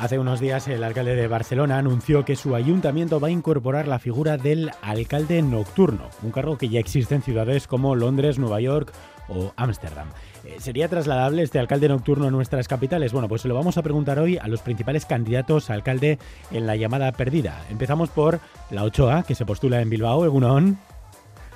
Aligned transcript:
Hace 0.00 0.18
unos 0.18 0.40
días 0.40 0.66
el 0.66 0.82
alcalde 0.82 1.14
de 1.14 1.28
Barcelona 1.28 1.76
anunció 1.76 2.24
que 2.24 2.34
su 2.34 2.54
ayuntamiento 2.54 3.20
va 3.20 3.28
a 3.28 3.32
incorporar 3.32 3.86
la 3.86 3.98
figura 3.98 4.38
del 4.38 4.70
alcalde 4.80 5.42
nocturno, 5.42 6.08
un 6.22 6.30
cargo 6.30 6.56
que 6.56 6.70
ya 6.70 6.80
existe 6.80 7.14
en 7.14 7.20
ciudades 7.20 7.66
como 7.66 7.94
Londres, 7.94 8.38
Nueva 8.38 8.62
York 8.62 8.94
o 9.28 9.52
Ámsterdam. 9.56 10.08
Eh, 10.46 10.56
¿Sería 10.58 10.88
trasladable 10.88 11.42
este 11.42 11.58
alcalde 11.58 11.90
nocturno 11.90 12.28
a 12.28 12.30
nuestras 12.30 12.66
capitales? 12.66 13.12
Bueno, 13.12 13.28
pues 13.28 13.42
se 13.42 13.48
lo 13.48 13.54
vamos 13.54 13.76
a 13.76 13.82
preguntar 13.82 14.18
hoy 14.18 14.38
a 14.38 14.48
los 14.48 14.62
principales 14.62 15.04
candidatos 15.04 15.68
a 15.68 15.74
alcalde 15.74 16.18
en 16.50 16.66
la 16.66 16.76
llamada 16.76 17.12
perdida. 17.12 17.62
Empezamos 17.68 18.08
por 18.08 18.40
la 18.70 18.84
Ochoa, 18.84 19.24
que 19.24 19.34
se 19.34 19.44
postula 19.44 19.82
en 19.82 19.90
Bilbao, 19.90 20.24
Egunon. 20.24 20.78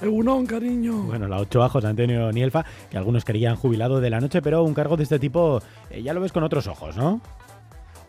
Egunon, 0.00 0.46
cariño. 0.46 1.02
Bueno, 1.02 1.26
la 1.26 1.38
Ochoa, 1.38 1.68
José 1.68 1.88
Antonio 1.88 2.30
Nielfa, 2.30 2.64
que 2.88 2.98
algunos 2.98 3.24
querían 3.24 3.56
jubilado 3.56 4.00
de 4.00 4.10
la 4.10 4.20
noche, 4.20 4.40
pero 4.42 4.62
un 4.62 4.74
cargo 4.74 4.96
de 4.96 5.02
este 5.02 5.18
tipo 5.18 5.60
eh, 5.90 6.04
ya 6.04 6.14
lo 6.14 6.20
ves 6.20 6.30
con 6.30 6.44
otros 6.44 6.68
ojos, 6.68 6.96
¿no? 6.96 7.20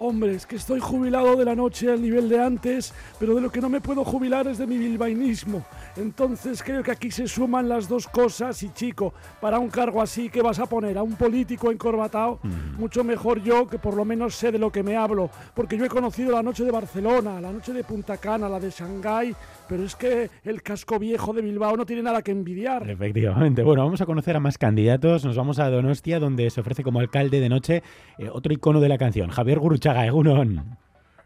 Hombre, 0.02 0.34
es 0.34 0.46
que 0.46 0.56
estoy 0.56 0.80
jubilado 0.80 1.36
de 1.36 1.44
la 1.44 1.56
noche 1.56 1.92
al 1.92 2.02
nivel 2.02 2.30
de 2.30 2.42
antes, 2.42 2.94
pero 3.20 3.36
de 3.36 3.42
lo 3.42 3.52
que 3.52 3.60
no 3.60 3.68
me 3.68 3.82
puedo 3.82 4.06
jubilar 4.06 4.48
es 4.48 4.58
de 4.58 4.66
mi 4.66 4.78
bilbainismo. 4.78 5.66
Entonces 6.00 6.64
creo 6.64 6.82
que 6.82 6.92
aquí 6.92 7.12
se 7.12 7.28
suman 7.28 7.68
las 7.68 7.90
dos 7.90 8.08
cosas 8.08 8.64
y 8.64 8.70
chico, 8.70 9.14
para 9.42 9.60
un 9.60 9.70
cargo 9.70 10.02
así 10.02 10.30
que 10.30 10.42
vas 10.42 10.60
a 10.60 10.66
poner 10.66 10.98
a 10.98 11.04
un 11.04 11.16
político 11.16 11.72
encorbatado, 11.72 12.40
mm. 12.42 12.80
mucho 12.80 13.04
mejor 13.04 13.44
yo 13.44 13.68
que 13.68 13.80
por 13.80 13.96
lo 13.96 14.06
menos 14.06 14.36
sé 14.36 14.52
de 14.52 14.60
lo 14.60 14.72
que 14.72 14.82
me 14.82 14.96
hablo, 14.96 15.30
porque 15.54 15.78
yo 15.78 15.86
he 15.86 15.90
conocido 15.90 16.32
la 16.32 16.42
noche 16.42 16.64
de 16.64 16.72
Barcelona, 16.72 17.42
la 17.42 17.52
noche 17.52 17.74
de 17.74 17.84
Punta 17.84 18.18
Cana, 18.18 18.48
la 18.48 18.60
de 18.60 18.70
Shanghái, 18.70 19.36
pero 19.68 19.84
es 19.84 19.96
que 19.96 20.30
el 20.44 20.62
casco 20.62 20.98
viejo 21.00 21.34
de 21.34 21.42
Bilbao 21.42 21.76
no 21.76 21.86
tiene 21.86 22.02
nada 22.02 22.22
que 22.22 22.32
envidiar. 22.32 22.90
Efectivamente. 22.90 23.62
Bueno, 23.64 23.84
vamos 23.84 24.02
a 24.02 24.06
conocer 24.06 24.36
a 24.36 24.40
más 24.40 24.58
candidatos. 24.58 25.26
Nos 25.26 25.36
vamos 25.36 25.60
a 25.60 25.70
Donostia, 25.70 26.20
donde 26.20 26.50
se 26.50 26.62
ofrece 26.62 26.84
como 26.84 27.00
alcalde 27.00 27.40
de 27.40 27.50
noche 27.50 27.84
eh, 28.18 28.30
otro 28.32 28.54
icono 28.54 28.80
de 28.80 28.90
la 28.90 28.98
canción, 28.98 29.30
Javier 29.30 29.60
Guruchaga, 29.60 30.06
Egunon. 30.06 30.78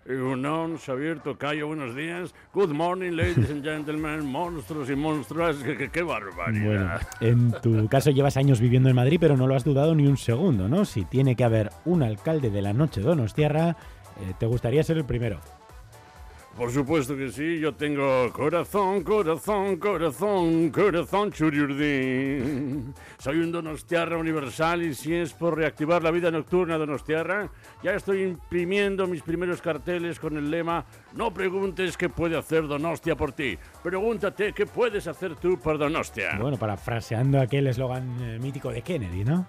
Egunon, 0.06 0.78
Xavier 0.78 1.20
Tocayo, 1.20 1.68
buenos 1.68 1.96
días. 1.96 2.34
Good 2.54 2.72
morning, 2.72 3.12
ladies 3.12 3.50
and 3.50 3.64
gentlemen, 3.64 4.26
monstruos 4.32 4.90
y 4.90 4.96
monstruas. 4.96 5.56
¡Qué, 5.58 5.90
qué 5.90 6.02
barbaridad! 6.02 6.66
Bueno, 6.66 6.92
en 7.22 7.52
tu 7.62 7.88
caso 7.88 8.12
llevas 8.12 8.36
años 8.36 8.60
viviendo 8.60 8.90
en 8.90 8.96
Madrid, 8.96 9.18
pero 9.20 9.38
no 9.38 9.48
lo 9.48 9.56
has 9.56 9.64
dudado 9.64 9.96
ni 9.96 10.06
un 10.06 10.18
segundo, 10.18 10.68
¿no? 10.68 10.84
Si 10.86 11.06
tiene 11.06 11.36
que 11.36 11.44
haber 11.44 11.70
un 11.86 12.04
alcalde 12.04 12.50
de 12.50 12.62
la 12.62 12.74
noche 12.74 13.02
Donostiarra, 13.02 13.78
eh, 14.20 14.34
¿te 14.38 14.46
gustaría 14.46 14.84
ser 14.84 14.98
el 14.98 15.06
primero? 15.06 15.40
Por 16.58 16.72
supuesto 16.72 17.18
que 17.18 17.32
sí, 17.32 17.60
yo 17.60 17.74
tengo 17.74 18.32
corazón, 18.32 19.04
corazón, 19.04 19.78
corazón, 19.78 20.70
corazón 20.70 21.32
churiurdín. 21.32 22.94
Soy 23.18 23.40
un 23.40 23.52
donostiarra 23.52 24.18
universal 24.18 24.84
y 24.84 24.94
si 24.94 25.16
es 25.16 25.34
por 25.34 25.58
reactivar 25.58 26.04
la 26.04 26.12
vida 26.12 26.30
nocturna 26.30 26.78
donostiarra, 26.78 27.50
ya 27.82 27.96
estoy 27.96 28.22
imprimiendo 28.22 29.08
mis 29.08 29.24
primeros 29.24 29.64
carteles 29.64 30.20
con 30.20 30.38
el 30.38 30.52
lema 30.52 30.86
No 31.14 31.34
preguntes 31.34 31.98
qué 31.98 32.10
puede 32.10 32.38
hacer 32.38 32.68
Donostia 32.68 33.16
por 33.16 33.32
ti, 33.32 33.58
pregúntate 33.82 34.54
qué 34.54 34.68
puedes 34.68 35.08
hacer 35.08 35.36
tú 35.36 35.58
por 35.58 35.80
Donostia. 35.80 36.38
Bueno, 36.40 36.58
parafraseando 36.58 37.42
aquel 37.42 37.66
eslogan 37.66 38.16
eh, 38.22 38.38
mítico 38.40 38.70
de 38.70 38.84
Kennedy, 38.84 39.24
¿no? 39.24 39.48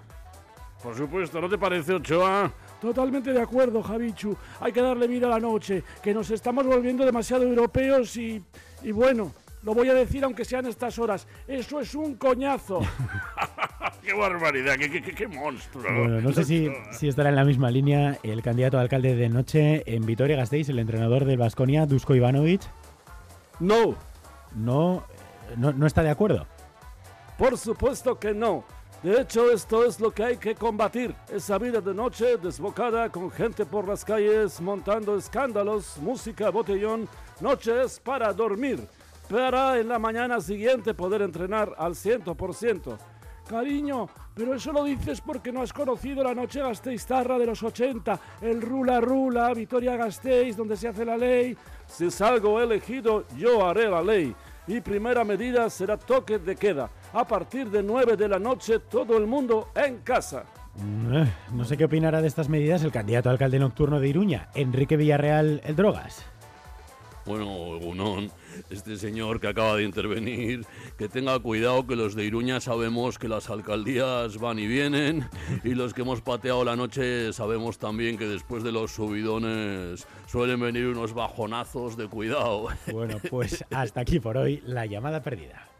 Por 0.82 0.96
supuesto, 0.96 1.38
¿no 1.38 1.50
te 1.50 1.58
parece, 1.58 1.92
Ochoa? 1.92 2.50
Totalmente 2.80 3.32
de 3.32 3.40
acuerdo, 3.40 3.82
Javichu. 3.82 4.36
Hay 4.60 4.72
que 4.72 4.82
darle 4.82 5.06
vida 5.06 5.26
a 5.26 5.30
la 5.30 5.40
noche, 5.40 5.82
que 6.02 6.12
nos 6.12 6.30
estamos 6.30 6.66
volviendo 6.66 7.04
demasiado 7.04 7.44
europeos 7.44 8.16
y, 8.16 8.42
y 8.82 8.92
bueno, 8.92 9.32
lo 9.64 9.74
voy 9.74 9.88
a 9.88 9.94
decir 9.94 10.22
aunque 10.24 10.44
sean 10.44 10.66
estas 10.66 10.98
horas. 10.98 11.26
Eso 11.48 11.80
es 11.80 11.94
un 11.94 12.14
coñazo. 12.16 12.80
¡Qué 14.02 14.12
barbaridad! 14.12 14.74
¡Qué, 14.76 15.00
qué, 15.00 15.26
monstruo! 15.26 15.82
Bueno, 15.82 16.20
no 16.20 16.32
sé 16.32 16.44
si, 16.44 16.70
si, 16.92 17.08
estará 17.08 17.30
en 17.30 17.36
la 17.36 17.44
misma 17.44 17.70
línea 17.70 18.18
el 18.22 18.42
candidato 18.42 18.76
a 18.76 18.82
alcalde 18.82 19.16
de 19.16 19.28
noche 19.30 19.82
en 19.86 20.04
Vitoria-Gasteiz, 20.04 20.68
el 20.68 20.78
entrenador 20.78 21.24
del 21.24 21.38
Vasconia, 21.38 21.86
Dusko 21.86 22.14
Ivanovic. 22.14 22.60
No. 23.60 23.96
No, 24.54 25.04
no. 25.56 25.72
¿No 25.72 25.86
está 25.86 26.02
de 26.02 26.10
acuerdo? 26.10 26.46
Por 27.38 27.56
supuesto 27.56 28.18
que 28.18 28.34
no. 28.34 28.64
De 29.04 29.20
hecho, 29.20 29.50
esto 29.50 29.84
es 29.84 30.00
lo 30.00 30.12
que 30.12 30.24
hay 30.24 30.36
que 30.38 30.54
combatir. 30.54 31.14
Esa 31.28 31.58
vida 31.58 31.82
de 31.82 31.92
noche 31.92 32.38
desbocada 32.38 33.10
con 33.10 33.30
gente 33.30 33.66
por 33.66 33.86
las 33.86 34.02
calles 34.02 34.62
montando 34.62 35.14
escándalos, 35.14 35.98
música, 35.98 36.48
botellón. 36.48 37.06
Noches 37.38 38.00
para 38.00 38.32
dormir, 38.32 38.88
para 39.28 39.78
en 39.78 39.88
la 39.88 39.98
mañana 39.98 40.40
siguiente 40.40 40.94
poder 40.94 41.20
entrenar 41.20 41.74
al 41.76 41.92
100%. 41.92 42.96
Cariño, 43.46 44.08
pero 44.32 44.54
eso 44.54 44.72
lo 44.72 44.84
dices 44.84 45.20
porque 45.20 45.52
no 45.52 45.60
has 45.60 45.74
conocido 45.74 46.24
la 46.24 46.34
noche 46.34 46.60
Gasteiztarra 46.60 47.38
de 47.38 47.44
los 47.44 47.62
80, 47.62 48.18
el 48.40 48.62
Rula 48.62 49.02
Rula, 49.02 49.52
Vitoria 49.52 49.98
Gasteiz, 49.98 50.56
donde 50.56 50.78
se 50.78 50.88
hace 50.88 51.04
la 51.04 51.18
ley. 51.18 51.54
Si 51.86 52.10
salgo 52.10 52.58
elegido, 52.58 53.26
yo 53.36 53.66
haré 53.66 53.90
la 53.90 54.00
ley. 54.00 54.34
Y 54.66 54.80
primera 54.80 55.24
medida 55.24 55.68
será 55.68 55.98
toque 55.98 56.38
de 56.38 56.56
queda 56.56 56.88
a 57.14 57.26
partir 57.26 57.70
de 57.70 57.82
9 57.82 58.16
de 58.16 58.28
la 58.28 58.38
noche 58.38 58.80
todo 58.80 59.16
el 59.16 59.26
mundo 59.26 59.70
en 59.74 59.98
casa. 59.98 60.44
Mm, 60.76 61.14
eh, 61.14 61.32
no 61.52 61.64
sé 61.64 61.76
qué 61.76 61.84
opinará 61.84 62.20
de 62.20 62.28
estas 62.28 62.48
medidas 62.48 62.82
el 62.82 62.90
candidato 62.90 63.30
alcalde 63.30 63.58
nocturno 63.60 64.00
de 64.00 64.08
Iruña, 64.08 64.48
Enrique 64.54 64.96
Villarreal 64.96 65.62
El 65.64 65.76
Drogas. 65.76 66.26
Bueno, 67.24 67.78
Gunón, 67.80 68.30
este 68.68 68.96
señor 68.96 69.40
que 69.40 69.48
acaba 69.48 69.76
de 69.76 69.84
intervenir, 69.84 70.66
que 70.98 71.08
tenga 71.08 71.38
cuidado 71.38 71.86
que 71.86 71.96
los 71.96 72.14
de 72.14 72.24
Iruña 72.24 72.60
sabemos 72.60 73.18
que 73.18 73.28
las 73.28 73.48
alcaldías 73.48 74.36
van 74.36 74.58
y 74.58 74.66
vienen 74.66 75.26
y 75.62 75.74
los 75.74 75.94
que 75.94 76.02
hemos 76.02 76.20
pateado 76.20 76.64
la 76.64 76.76
noche 76.76 77.32
sabemos 77.32 77.78
también 77.78 78.18
que 78.18 78.26
después 78.26 78.62
de 78.62 78.72
los 78.72 78.90
subidones 78.90 80.06
suelen 80.26 80.60
venir 80.60 80.88
unos 80.88 81.14
bajonazos 81.14 81.96
de 81.96 82.08
cuidado. 82.08 82.68
Bueno, 82.92 83.16
pues 83.30 83.64
hasta 83.70 84.00
aquí 84.00 84.20
por 84.20 84.36
hoy 84.36 84.62
la 84.66 84.84
llamada 84.84 85.22
perdida. 85.22 85.73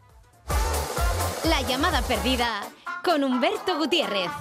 La 1.49 1.61
llamada 1.61 2.01
perdida 2.01 2.61
con 3.03 3.23
Humberto 3.23 3.77
Gutiérrez. 3.77 4.31